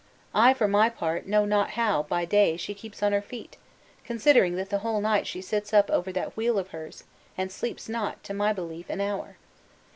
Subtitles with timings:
[0.33, 3.57] I, for my part, know not how, by day, she keeps on her feet,
[4.03, 7.03] considering that the whole night she sits up over that wheel of hers,
[7.37, 9.37] and sleeps not, to my belief, an hour.